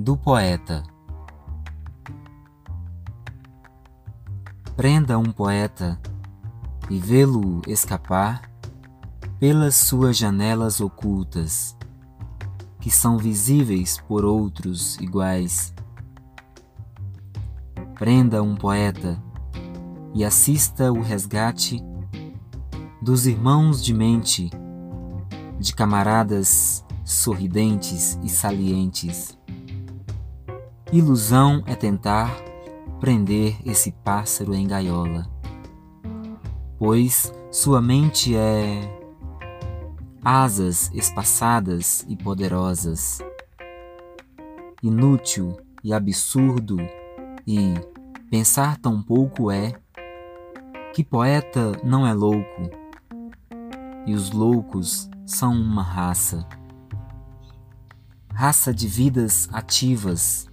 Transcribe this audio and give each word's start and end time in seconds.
do 0.00 0.16
poeta. 0.16 0.82
Prenda 4.74 5.18
um 5.18 5.30
poeta 5.30 6.00
e 6.88 6.98
vê-lo 6.98 7.60
escapar 7.66 8.50
pelas 9.38 9.76
suas 9.76 10.16
janelas 10.16 10.80
ocultas, 10.80 11.76
que 12.80 12.90
são 12.90 13.18
visíveis 13.18 13.98
por 14.08 14.24
outros 14.24 14.96
iguais. 14.96 15.74
Prenda 17.94 18.42
um 18.42 18.56
poeta 18.56 19.22
e 20.14 20.24
assista 20.24 20.90
o 20.90 21.02
resgate 21.02 21.84
dos 23.02 23.26
irmãos 23.26 23.84
de 23.84 23.92
mente, 23.92 24.50
de 25.58 25.74
camaradas 25.74 26.82
sorridentes 27.04 28.18
e 28.22 28.30
salientes. 28.30 29.39
Ilusão 30.92 31.62
é 31.66 31.76
tentar 31.76 32.34
prender 32.98 33.56
esse 33.64 33.92
pássaro 33.92 34.52
em 34.54 34.66
gaiola, 34.66 35.24
pois 36.78 37.32
sua 37.50 37.80
mente 37.80 38.34
é 38.36 38.98
asas 40.24 40.90
espaçadas 40.92 42.04
e 42.08 42.16
poderosas, 42.16 43.20
inútil 44.82 45.56
e 45.84 45.92
absurdo, 45.92 46.76
e 47.46 47.74
pensar 48.28 48.76
tão 48.78 49.00
pouco 49.00 49.48
é 49.48 49.72
que 50.92 51.04
poeta 51.04 51.72
não 51.84 52.04
é 52.04 52.12
louco, 52.12 52.62
e 54.06 54.12
os 54.12 54.32
loucos 54.32 55.08
são 55.24 55.52
uma 55.52 55.84
raça 55.84 56.44
raça 58.40 58.72
de 58.72 58.88
vidas 58.88 59.50
ativas, 59.52 60.49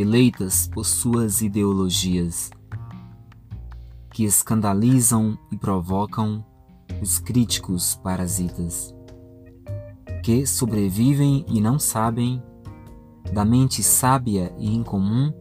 eleitas 0.00 0.68
por 0.68 0.84
suas 0.84 1.42
ideologias, 1.42 2.50
que 4.10 4.24
escandalizam 4.24 5.38
e 5.50 5.56
provocam 5.56 6.44
os 7.00 7.18
críticos 7.18 7.96
parasitas, 7.96 8.94
que 10.22 10.46
sobrevivem 10.46 11.44
e 11.48 11.60
não 11.60 11.78
sabem 11.78 12.42
da 13.32 13.44
mente 13.44 13.82
sábia 13.82 14.54
e 14.58 14.74
incomum 14.74 15.32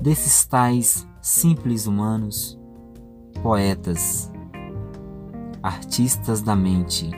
desses 0.00 0.44
tais 0.44 1.06
simples 1.20 1.86
humanos, 1.86 2.58
poetas, 3.42 4.30
artistas 5.62 6.40
da 6.42 6.56
mente 6.56 7.10